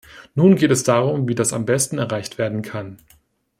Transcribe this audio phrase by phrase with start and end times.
[0.33, 2.97] Nun geht es darum, wie das am besten erreicht werden kann.